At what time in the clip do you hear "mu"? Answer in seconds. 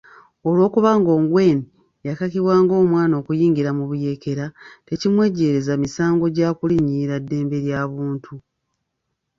3.77-3.83